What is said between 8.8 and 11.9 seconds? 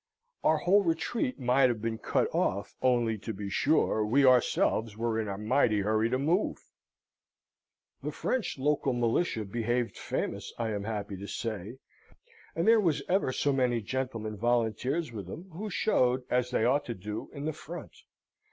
militia behaved famous, I am happy to say;